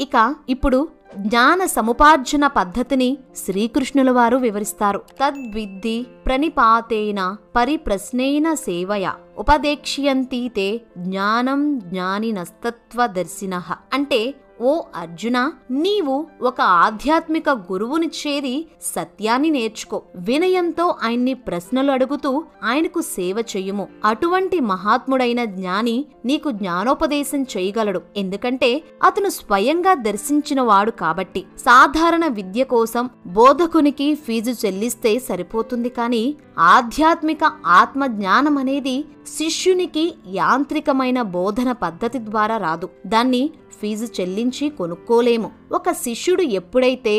ఇక 0.00 0.34
ఇప్పుడు 0.48 0.88
జ్ఞాన 1.16 1.64
సముపార్జన 1.66 2.46
పద్ధతిని 2.46 3.18
శ్రీకృష్ణుల 3.36 4.10
వారు 4.10 4.36
వివరిస్తారు. 4.36 4.98
తద్విద్ది 4.98 6.06
ప్రణిపాతేన 6.26 7.36
పరిప్రశ్నేన 7.56 8.54
సేవయ 8.54 9.10
ఉపదేక్ష్యంతి 9.38 10.48
తే 10.48 10.80
జ్ఞానం 10.98 11.78
జ్ఞానినస్తత్వదర్శిన. 11.78 13.62
అంటే 13.92 14.34
ఓ 14.60 14.82
అర్జున 14.96 15.52
నీవు 15.70 16.26
ఒక 16.42 16.60
ఆధ్యాత్మిక 16.60 17.50
గురువుని 17.50 18.06
చేరి 18.06 18.66
సత్యాన్ని 18.82 19.50
నేర్చుకో. 19.50 20.02
వినయంతో 20.16 20.94
ఆయన్ని 21.02 21.34
ప్రశ్నలు 21.34 21.90
అడుగుతూ 21.90 22.44
ఆయనకు 22.64 23.00
సేవ 23.00 23.36
చెయ్యుము 23.38 23.88
అటువంటి 24.04 24.60
మహాత్ముడైన 24.60 25.44
జ్ఞాని 25.44 26.04
నీకు 26.24 26.50
జ్ఞానోపదేశం 26.50 27.42
చేయగలడు. 27.42 28.02
ఎందుకంటే 28.16 28.82
అతను 29.02 29.28
స్వయంగా 29.28 29.94
దర్శించినవాడు 29.94 30.90
కాబట్టి. 30.90 31.44
సాధారణ 31.58 32.26
విద్య 32.26 32.64
కోసం 32.64 33.10
బోధకునికి 33.26 34.14
ఫీజు 34.14 34.66
చెల్లిస్తే 34.66 35.18
సరిపోతుంది 35.18 35.88
కానీ 35.88 36.36
ఆధ్యాత్మిక 36.58 37.44
ఆత్మ 37.66 38.06
జ్ఞానం 38.06 38.58
అనేది 38.58 39.04
శిష్యునికి 39.26 40.14
యాంత్రికమైన 40.28 41.22
బోధన 41.22 41.72
పద్ధతి 41.72 42.18
ద్వారా 42.18 42.56
రాదు. 42.56 42.88
దాన్ని 43.06 43.50
ఫీజు 43.80 44.06
చెల్లించి 44.20 44.68
కొనుక్కోలేము. 44.68 45.50
ఒక 45.72 45.90
శిష్యుడు 45.90 46.42
ఎప్పుడైతే 46.42 47.14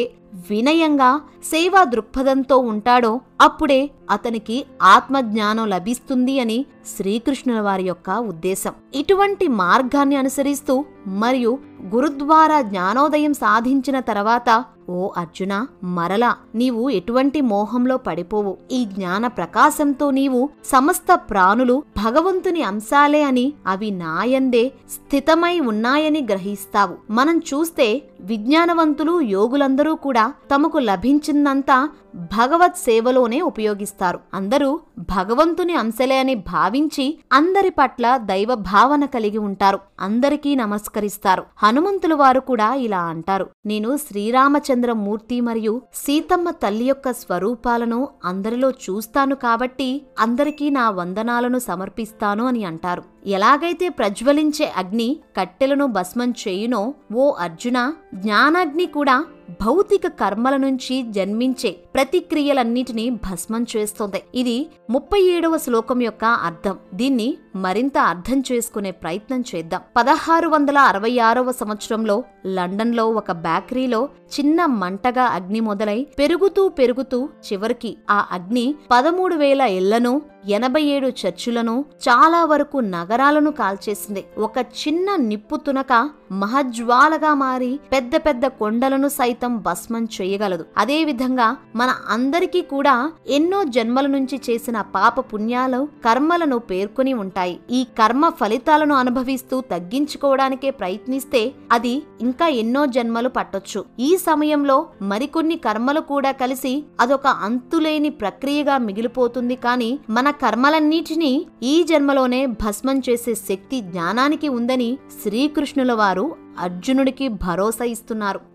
వినయంగా 0.52 1.22
సేవా 1.44 1.84
దృక్పథంతో 1.84 2.58
ఉంటాడో 2.58 3.22
అప్పుడే 3.42 3.90
అతనికి 4.10 4.66
ఆత్మజ్ఞానం 4.82 5.70
లభిస్తుంది 5.70 6.40
అని 6.40 6.66
శ్రీకృష్ణుల 6.98 7.60
వారి 7.60 7.84
యొక్క 7.84 8.10
ఉద్దేశం. 8.10 8.74
ఇటువంటి 8.96 9.48
మార్గాన్ని 9.48 10.16
అనుసరిస్తూ 10.16 10.86
మరియు 11.08 11.58
గురుద్వారా 11.96 12.62
జ్ఞానోదయం 12.62 13.34
సాధించిన 13.34 14.00
తర్వాత 14.00 14.66
ఓ 14.90 15.12
అర్జున 15.18 15.68
మరలా 15.84 16.36
నీవు 16.56 16.90
ఎటువంటి 16.90 17.42
మోహంలో 17.42 17.98
పడిపోవు. 17.98 18.58
ఈ 18.72 18.86
జ్ఞాన 18.86 19.28
ప్రకాశంతో 19.28 20.12
నీవు 20.12 20.50
సమస్త 20.66 21.14
ప్రాణులు 21.14 21.84
భగవంతుని 22.04 22.64
అంశాలే 22.64 23.24
అని 23.24 23.54
అవి 23.68 23.92
నాయందే 23.92 24.72
స్థితమై 24.92 25.60
ఉన్నాయని 25.60 26.28
గ్రహిస్తావు. 26.30 26.96
మనం 27.10 27.40
చూస్తే 27.40 28.02
విజ్ఞానవంతులు 28.24 29.22
యోగులందరూ 29.22 29.96
కూడా 29.96 30.34
తమకు 30.52 30.78
లభించిందంతా 30.78 31.90
భగవత్ 32.16 32.78
సేవలోనే 32.78 33.42
ఉపయోగిస్తారు. 33.42 34.20
అందరూ 34.34 34.80
భగవంతుని 35.00 35.74
అంశలే 35.74 36.18
అని 36.18 36.36
భావించి 36.36 37.18
అందరి 37.34 37.70
పట్ల 37.70 38.18
దైవ 38.18 38.56
భావన 38.56 39.06
కలిగి 39.06 39.38
ఉంటారు. 39.38 39.80
అందరికీ 40.00 40.56
నమస్కరిస్తారు. 40.56 41.44
హనుమంతుల 41.58 42.14
వారు 42.14 42.40
కూడా 42.40 42.74
ఇలా 42.74 43.00
అంటారు. 43.00 43.50
నేను 43.66 43.98
శ్రీరామచంద్రమూర్తి 43.98 45.42
మరియు 45.42 45.82
సీతమ్మ 45.94 46.50
తల్లి 46.50 46.86
యొక్క 46.86 47.12
స్వరూపాలను 47.12 48.08
అందరిలో 48.26 48.70
చూస్తాను 48.70 49.36
కాబట్టి 49.36 50.02
అందరికీ 50.20 50.70
నా 50.70 50.90
వందనాలను 50.90 51.60
సమర్పిస్తాను 51.60 52.46
అని 52.46 52.64
అంటారు. 52.64 53.13
ఎలాగైతే 53.26 53.90
ప్రజ్వలించే 53.90 54.66
అగ్ని 54.78 55.10
కట్టెలను 55.38 55.86
భస్మం 55.88 56.34
చేయునో 56.42 56.82
ఓ 57.16 57.26
అర్జున 57.40 57.80
జ్ఞానాగ్ని 58.16 58.86
కూడా 58.86 59.16
భౌతిక 59.50 60.08
కర్మల 60.08 60.58
నుంచి 60.58 61.02
జన్మించే 61.02 61.70
ప్రతిక్రియలన్నిటినీ 61.70 63.10
భస్మం 63.10 63.66
చేస్తోంది. 63.78 64.24
ఇది 64.36 64.68
ముప్పై 64.90 65.22
ఏడవ 65.22 65.58
శ్లోకం 65.58 66.02
యొక్క 66.02 66.26
అర్థం. 66.26 66.78
దీన్ని 66.94 67.38
మరింత 67.56 67.98
అర్థం 67.98 68.44
చేసుకునే 68.52 68.92
ప్రయత్నం 68.92 69.44
చేద్దాం. 69.56 69.82
పదహారు 69.98 70.50
వందల 70.50 70.78
అరవై 70.78 71.20
ఆరవ 71.20 71.52
సంవత్సరంలో 71.52 72.24
లండన్లో 72.48 73.10
ఒక 73.10 73.32
బేకరీలో 73.32 74.10
చిన్న 74.40 74.66
మంటగా 74.66 75.24
అగ్ని 75.24 75.60
మొదలై 75.60 76.08
పెరుగుతూ 76.20 76.70
పెరుగుతూ 76.70 77.26
చివరికి 77.26 77.98
ఆ 78.10 78.28
అగ్ని 78.32 78.76
పదమూడు 78.92 79.36
వేల 79.36 79.62
ఇళ్ళను 79.62 80.22
ఎనభై 80.48 80.82
ఏడు 80.82 81.08
చర్చులను 81.08 81.86
చాలా 82.10 82.46
వరకు 82.46 82.78
నగరాలను 82.78 83.52
కాల్చేసింది. 83.52 84.26
ఒక 84.38 84.58
చిన్న 84.58 85.16
నిప్పు 85.16 85.56
తునక 85.56 86.10
మహజ్వాలగా 86.32 87.34
మారి 87.34 87.80
పెద్ద 87.92 88.16
పెద్ద 88.16 88.46
కొండలను 88.46 89.08
సైతం 89.08 89.33
భస్మం 89.42 90.06
చేయగలదు. 90.06 90.66
అదేవిధంగా 90.78 91.58
మన 91.76 91.96
అందరికీ 92.10 92.62
కూడా 92.62 93.12
ఎన్నో 93.28 93.64
జన్మల 93.64 94.08
నుంచి 94.08 94.42
చేసిన 94.50 94.82
పాప 94.82 95.20
పుణ్యాలు 95.20 95.88
కర్మలను 96.06 96.58
పేర్కొని 96.58 97.14
ఉంటాయి. 97.14 97.60
ఈ 97.72 97.84
కర్మ 97.84 98.30
ఫలితాలను 98.30 98.96
అనుభవిస్తూ 98.96 99.62
తగ్గించుకోవడానికే 99.62 100.72
ప్రయత్నిస్తే 100.72 101.54
అది 101.72 102.04
ఇంకా 102.22 102.48
ఎన్నో 102.48 102.86
జన్మలు 102.86 103.30
పట్టొచ్చు. 103.30 103.86
ఈ 104.00 104.18
సమయంలో 104.18 104.88
మరికొన్ని 105.02 105.56
కర్మలు 105.56 106.00
కూడా 106.00 106.32
కలిసి 106.32 106.84
అదొక 107.00 107.28
అంతులేని 107.28 108.10
ప్రక్రియగా 108.10 108.78
మిగిలిపోతుంది. 108.78 109.56
కానీ 109.56 110.00
మన 110.10 110.30
కర్మలన్నిటినీ 110.30 111.46
ఈ 111.64 111.84
జన్మలోనే 111.84 112.46
భస్మం 112.46 113.02
చేసే 113.10 113.36
శక్తి 113.36 113.82
జ్ఞానానికి 113.82 114.50
ఉందని 114.50 114.98
శ్రీకృష్ణుల 115.24 115.94
వారు 115.94 116.36
అర్జునుడికి 116.60 117.28
భరోసా 117.28 117.86
ఇస్తున్నారు. 117.86 118.53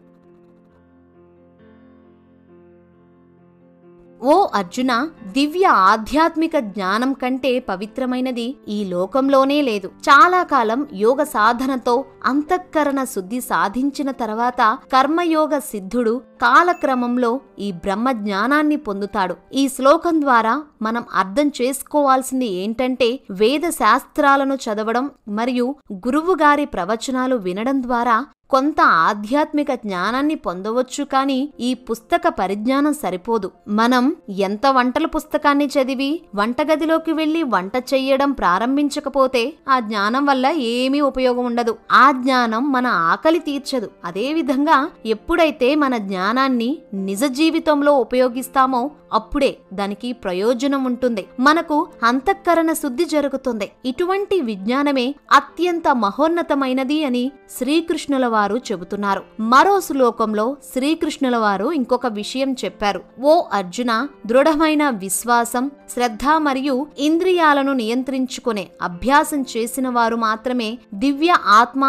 ఓ 4.20 4.34
అర్జున 4.54 4.92
దివ్య 5.32 5.66
ఆధ్యాత్మిక 5.90 6.56
జ్ఞానం 6.58 7.12
కంటే 7.12 7.58
పవిత్రమైనది 7.68 8.46
ఈ 8.68 8.84
లోకంలోనే 8.84 9.62
లేదు. 9.62 9.88
చాలా 10.08 10.42
కాలం 10.42 10.88
యోగ 10.92 11.22
సాధనతో 11.25 12.04
అంతఃకరణ 12.26 13.04
శుద్ధి 13.04 13.40
సాధించిన 13.40 14.10
తర్వాత 14.10 14.78
కర్మయోగ 14.92 15.58
సిద్ధుడు 15.58 16.14
కాలక్రమంలో 16.42 17.40
ఈ 17.58 17.72
బ్రహ్మ 17.84 18.08
జ్ఞానాన్ని 18.12 18.76
పొందుతాడు. 18.76 19.37
ఈ 19.52 19.68
శ్లోకం 19.68 20.20
ద్వారా 20.20 20.54
మనం 20.82 21.04
అర్థం 21.14 21.52
చేసుకోవాల్సింది 21.60 22.48
ఏంటంటే 22.62 23.20
వేద 23.30 23.70
శాస్త్రాలను 23.70 24.54
చదవడం 24.54 25.10
మరియు 25.28 25.75
గురువుగారి 26.06 26.64
ప్రవచనాలు 26.64 27.37
వినడం 27.37 27.82
ద్వారా 27.82 28.18
కొంత 28.50 28.81
ఆధ్యాత్మిక 28.81 29.75
జ్ఞానాన్ని 29.75 30.35
పొందవచ్చు 30.35 31.05
కానీ 31.05 31.52
ఈ 31.61 31.75
పుస్తక 31.75 32.28
పరిజ్ఞానం 32.28 32.93
సరిపోదు. 32.93 33.50
మనం 33.69 34.17
ఎంత 34.28 34.67
వంటల 34.67 35.07
పుస్తకాన్ని 35.07 35.67
చదివి 35.67 36.21
వంటగదిలోకి 36.35 37.12
వెళ్ళి 37.12 37.43
వంట 37.43 37.73
చెయ్యడం 37.95 38.33
ప్రారంభించకపోతే 38.33 39.55
ఆ 39.69 39.81
జ్ఞానం 39.81 40.26
వల్ల 40.26 40.47
ఏమీ 40.47 41.00
ఉపయోగం 41.00 41.45
ఉండదు. 41.45 41.76
ఆ 41.93 42.11
జ్ఞానం 42.11 42.73
మన 42.73 42.87
ఆకలి 42.87 43.38
తీర్చదు. 43.38 43.90
అదేవిధంగా 44.05 44.88
ఎప్పుడైతే 45.07 45.75
మన 45.75 45.97
జ్ఞానాన్ని 45.97 46.78
నిజ 46.95 47.25
జీవితంలో 47.25 47.93
ఉపయోగిస్తామో 47.97 48.90
అప్పుడే 49.12 49.57
దానికి 49.73 50.12
ప్రయోజనం 50.12 50.85
ఉంటుంది. 50.85 51.26
మనకు 51.40 51.87
అంతఃకరణ 52.02 52.73
శుద్ధి 52.73 53.05
జరుగుతుంది. 53.05 53.71
ఇటువంటి 53.85 54.40
విజ్ఞానమే 54.40 55.14
అత్యంత 55.33 55.88
మహోన్నతమైనది 55.95 57.05
అని 57.05 57.33
శ్రీకృష్ణుల 57.59 58.26
వారు 58.38 58.57
చెబుతున్నారు. 58.68 59.23
మరో 59.52 59.76
శ్లోకంలో 59.80 60.47
శ్రీకృష్ణుల 60.73 61.37
వారు 61.45 61.68
ఇంకొక 61.73 62.07
విషయం 62.21 62.50
చెప్పారు. 62.64 63.00
ఓ 63.23 63.33
అర్జున 63.52 63.92
దృఢమైన 64.26 64.85
విశ్వాసం 65.04 65.64
శ్రద్ధ 65.92 66.26
మరియు 66.38 66.76
ఇంద్రియాలను 66.99 67.73
నియంత్రించుకునే 67.73 68.64
అభ్యాసం 68.83 69.40
చేసిన 69.42 69.88
వారు 69.88 70.16
మాత్రమే 70.16 70.71
దివ్య 70.95 71.33
ఆత్మ 71.61 71.85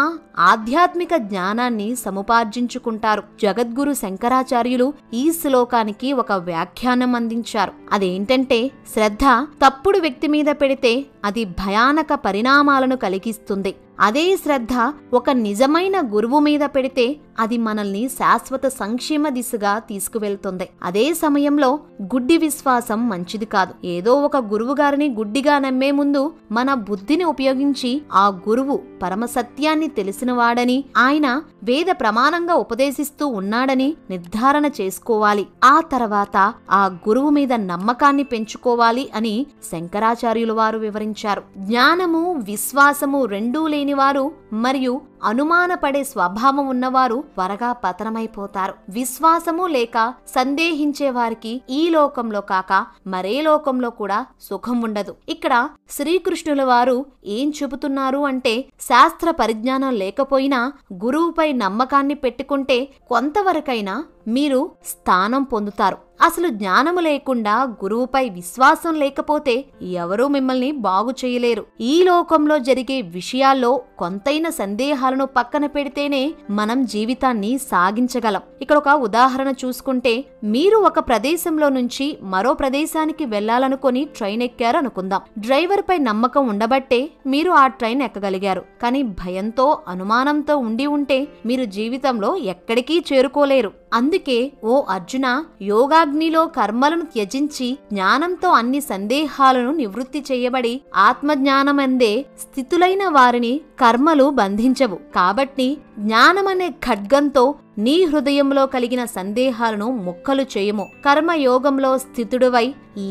ఆధ్యాత్మిక 0.50 1.12
జ్ఞానాన్ని 1.30 1.88
సముపార్జించుకుంటారు. 1.96 3.22
జగద్గురు 3.42 3.92
శంకరాచార్యులు 3.94 4.86
ఈ 5.14 5.24
శ్లోకానికి 5.32 6.08
ఒక 6.12 6.32
వ్యాఖ్యానం 6.48 7.12
అందించారు. 7.14 7.72
అదేంటంటే 7.92 8.58
శ్రద్ధ 8.94 9.26
తప్పుడు 9.64 9.98
వ్యక్తి 9.98 10.28
మీద 10.28 10.48
పెడితే 10.60 10.92
అది 11.24 11.44
భయానక 11.44 12.12
పరిణామాలను 12.24 12.96
కలిగిస్తుంది. 12.96 13.72
అదే 14.00 14.36
శ్రద్ధ 14.36 14.74
ఒక 15.14 15.30
నిజమైన 15.38 15.96
గురువు 16.14 16.38
మీద 16.38 16.64
పెడితే 16.66 17.04
అది 17.40 17.58
మనల్ని 17.58 18.08
శాశ్వత 18.08 18.66
సంక్షేమ 18.66 19.28
దిశగా 19.28 19.78
తీసుకువెళ్తుంది. 19.78 20.68
అదే 20.82 21.14
సమయంలో 21.14 21.78
గుడ్డి 22.02 22.36
విశ్వాసం 22.38 23.08
మంచిది 23.08 23.44
కాదు. 23.44 23.86
ఏదో 23.86 24.14
ఒక 24.14 24.36
గురువు 24.36 24.74
గారిని 24.74 25.08
గుడ్డిగా 25.14 25.58
నమ్మే 25.58 25.90
ముందు 25.90 26.32
మన 26.52 26.74
బుద్ధిని 26.74 27.24
ఉపయోగించి 27.24 28.02
ఆ 28.12 28.28
గురువు 28.48 28.80
పరమ 29.02 29.24
సత్యాన్ని 29.24 29.88
తెలిసినవాడని 29.88 30.84
ఆయన 30.96 31.42
వేద 31.62 31.86
ప్రమాణంగా 31.90 32.54
ఉపదేశిస్తూ 32.54 33.26
ఉన్నాడని 33.26 33.96
నిర్ధారణ 34.10 34.66
చేసుకోవాలి. 34.80 35.46
ఆ 35.64 35.80
తర్వాత 35.80 36.54
ఆ 36.70 36.86
గురువు 37.08 37.30
మీద 37.30 37.52
నమ్మకాన్ని 37.52 38.22
పెంచుకోవాలి 38.22 39.10
అని 39.14 39.46
శంకరాచార్యుల 39.72 40.52
వారు 40.52 40.78
వివరించారు. 40.78 41.42
జ్ఞానము 41.58 42.32
విశ్వాసము 42.32 43.24
రెండూ 43.24 43.66
లేనివారు 43.66 44.32
మరియు 44.52 45.00
అనుమానపడే 45.24 46.04
స్వభావం 46.04 46.68
ఉన్నవారు 46.68 47.24
త్వరగా 47.34 47.72
పతనమైపోతారు. 47.72 48.74
విశ్వాసము 48.88 49.66
లేక 49.66 50.14
సందేహించే 50.28 51.10
వారికి 51.10 51.62
ఈ 51.70 51.90
లోకంలో 51.90 52.40
కాక 52.40 52.86
మరే 53.06 53.42
లోకంలో 53.42 53.90
కూడా 53.90 54.26
సుఖం 54.40 54.80
ఉండదు. 54.80 55.14
ఇక్కడ 55.28 55.68
శ్రీకృష్ణుల 55.90 56.62
వారు 56.64 57.04
ఏం 57.26 57.52
చెబుతున్నారు 57.62 58.18
అంటే 58.18 58.64
శాస్త్ర 58.80 59.30
పరిజ్ఞానం 59.30 59.92
లేకపోయినా 59.94 60.72
గురువుపై 61.04 61.52
నమ్మకాన్ని 61.52 62.14
పెట్టుకుంటే 62.14 62.88
కొంతవరకైనా 63.08 64.04
మీరు 64.28 64.70
స్థానం 64.86 65.42
పొందుతారు. 65.42 65.96
అసలు 66.22 66.48
జ్ఞానము 66.48 67.00
లేకుండా 67.00 67.62
గురువుపై 67.62 68.28
విశ్వాసం 68.28 68.94
లేకపోతే 68.94 69.64
ఎవరూ 69.82 70.28
మిమ్మల్ని 70.28 70.72
బాగు 70.72 71.10
చేయలేరు. 71.10 71.66
ఈ 71.80 72.02
లోకంలో 72.02 72.58
జరిగే 72.58 73.02
విషయాల్లో 73.02 73.82
కొంతైన 73.98 74.48
సందేహాలను 74.48 75.26
పక్కన 75.26 75.66
పెడితేనే 75.66 76.34
మనం 76.50 76.84
జీవితాన్ని 76.84 77.58
సాగించగలం. 77.58 78.40
ఇక్కడ 78.62 78.76
ఒక 78.76 78.88
ఉదాహరణ 78.88 79.54
చూసుకుంటే 79.64 80.24
మీరు 80.44 80.76
ఒక 80.76 80.98
ప్రదేశంలో 80.98 81.68
నుంచి 81.68 82.18
మరో 82.22 82.54
ప్రదేశానికి 82.54 83.24
వెళ్ళాలనుకుని 83.24 84.04
ట్రైన్ 84.04 84.42
ఎక్కారు 84.42 84.76
అనుకుందాం. 84.76 85.20
డ్రైవర్ 85.38 85.80
పై 85.80 85.98
నమ్మకం 85.98 86.48
ఉండబట్టే 86.48 87.10
మీరు 87.26 87.50
ఆ 87.50 87.66
ట్రైన్ 87.66 88.02
ఎక్కగలిగారు. 88.02 88.64
కానీ 88.82 89.02
భయంతో 89.02 89.78
అనుమానంతో 89.88 90.56
ఉండి 90.56 90.86
ఉంటే 90.86 91.28
మీరు 91.46 91.64
జీవితంలో 91.64 92.36
ఎక్కడికి 92.36 93.04
చేరుకోలేరు. 93.12 93.79
అందుకే 93.92 94.52
ఓ 94.64 94.82
అర్జున 94.88 95.26
యోగాగ్నిలో 95.62 96.46
కర్మలను 96.46 97.04
త్యజించి 97.04 97.78
జ్ఞానంతో 97.92 98.48
అన్ని 98.50 98.80
సందేహాలను 98.80 99.70
నివృత్తి 99.70 100.24
చేయబడి 100.32 100.80
ఆత్మజ్ఞానమందే 100.96 102.26
స్థితులైన 102.40 103.08
వారిని 103.08 103.60
కర్మలు 103.80 104.30
బంధించవు. 104.30 104.98
కాబట్టి 105.14 105.68
జ్ఞానమనే 105.98 106.68
ఖడ్గంతో 106.68 107.54
నీ 107.84 107.94
హృదయంలో 108.10 108.62
కలిగిన 108.66 109.02
సందేహాలను 109.16 109.88
ముక్కలు 110.06 110.44
చేయము. 110.52 110.84
కర్మయోగంలో 111.04 111.90
స్థితుడువై 112.04 112.64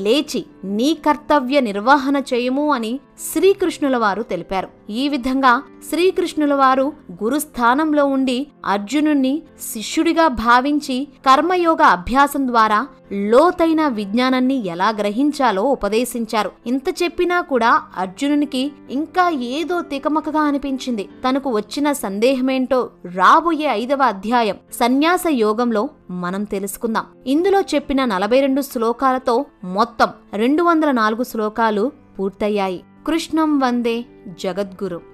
లేచి 0.05 0.41
నీ 0.77 0.89
కర్తవ్య 1.05 1.57
నిర్వహణ 1.67 2.17
చేయము 2.31 2.65
అని 2.75 2.91
శ్రీకృష్ణుల 3.27 3.97
వారు 3.97 4.23
తెలిపారు. 4.31 4.69
ఈ 5.01 5.03
విధంగా 5.13 5.53
శ్రీకృష్ణుల 5.89 6.53
వారు 6.61 6.85
గురుస్థానంలో 7.23 8.05
ఉండి 8.15 8.37
అర్జునుణ్ణి 8.73 9.33
శిష్యుడిగా 9.71 10.27
భావించి 10.45 10.97
కర్మయోగ 11.27 11.81
అభ్యాసం 11.97 12.45
ద్వారా 12.47 12.79
లోతైన 13.13 13.87
విజ్ఞానాన్ని 13.87 14.67
ఎలా 14.67 14.89
గ్రహించాలో 14.89 15.63
ఉపదేశించారు. 15.63 16.51
ఇంత 16.67 16.89
చెప్పినా 17.03 17.41
కూడా 17.41 17.81
అర్జునునికి 17.97 18.71
ఇంకా 18.89 19.29
ఏదో 19.29 19.81
తికమకగా 19.81 20.39
అనిపించింది. 20.39 21.09
తనకు 21.29 21.49
వచ్చిన 21.49 21.91
సందేహమేంటో 21.91 22.89
రాబోయే 23.15 23.67
ఐదవ 23.67 24.03
అధ్యాయం 24.03 24.55
సన్యాస 24.73 25.23
యోగంలో 25.29 25.89
మనం 26.09 26.43
తెలుసుకుందాం. 26.43 27.05
ఇందులో 27.27 27.61
చెప్పిన 27.61 28.05
నలభై 28.05 28.39
రెండు 28.39 28.61
శ్లోకాలతో 28.61 29.45
మొత్తం 29.63 30.07
రెండు 30.33 30.63
వందల 30.63 30.91
నాలుగు 30.91 31.23
శ్లోకాలు 31.23 31.91
పూర్తయ్యాయి. 32.19 32.83
కృష్ణం 33.07 33.59
వందే 33.59 34.05
జగద్గురు. 34.27 35.08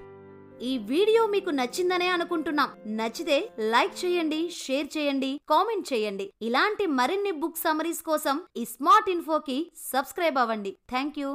ఈ 0.69 0.73
వీడియో 0.91 1.21
మీకు 1.33 1.49
నచ్చిందనే 1.57 2.07
అనుకుంటున్నాం. 2.15 2.69
నచ్చితే 2.99 3.37
లైక్ 3.73 3.95
చేయండి 4.03 4.39
షేర్ 4.61 4.87
చేయండి 4.95 5.31
కామెంట్ 5.51 5.89
చేయండి. 5.93 6.25
ఇలాంటి 6.47 6.85
మరిన్ని 6.99 7.33
బుక్ 7.41 7.63
సమరీస్ 7.65 8.01
కోసం 8.09 8.37
ఈ 8.61 8.65
స్మార్ట్ 8.75 9.09
ఇన్ఫోకి 9.15 9.57
సబ్స్క్రైబ్ 9.91 10.39
అవ్వండి. 10.43 10.71
Thank 10.93 11.19
you 11.21 11.31